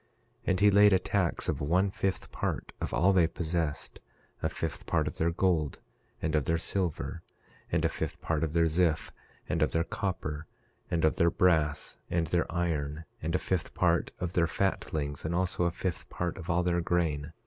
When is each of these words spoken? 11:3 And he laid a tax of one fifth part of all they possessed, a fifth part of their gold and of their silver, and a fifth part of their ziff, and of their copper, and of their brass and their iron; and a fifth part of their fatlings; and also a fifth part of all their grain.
11:3 0.01 0.07
And 0.47 0.59
he 0.61 0.71
laid 0.71 0.93
a 0.93 0.97
tax 0.97 1.47
of 1.47 1.61
one 1.61 1.91
fifth 1.91 2.31
part 2.31 2.71
of 2.81 2.91
all 2.91 3.13
they 3.13 3.27
possessed, 3.27 3.99
a 4.41 4.49
fifth 4.49 4.87
part 4.87 5.07
of 5.07 5.17
their 5.17 5.29
gold 5.29 5.79
and 6.23 6.33
of 6.33 6.45
their 6.45 6.57
silver, 6.57 7.21
and 7.71 7.85
a 7.85 7.87
fifth 7.87 8.19
part 8.19 8.43
of 8.43 8.53
their 8.53 8.65
ziff, 8.65 9.11
and 9.47 9.61
of 9.61 9.73
their 9.73 9.83
copper, 9.83 10.47
and 10.89 11.05
of 11.05 11.17
their 11.17 11.29
brass 11.29 11.99
and 12.09 12.25
their 12.25 12.51
iron; 12.51 13.05
and 13.21 13.35
a 13.35 13.37
fifth 13.37 13.75
part 13.75 14.09
of 14.19 14.33
their 14.33 14.47
fatlings; 14.47 15.23
and 15.23 15.35
also 15.35 15.65
a 15.65 15.69
fifth 15.71 16.09
part 16.09 16.35
of 16.39 16.49
all 16.49 16.63
their 16.63 16.81
grain. 16.81 17.31